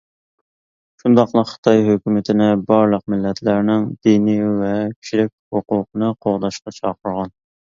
[1.03, 7.37] شۇنداقلا خىتاي ھۆكۈمىتىنى بارلىق مىللەتلەرنىڭ دىنىي ۋە كىشىلىك ھوقۇقىنى قوغداشقا چاقىرغان.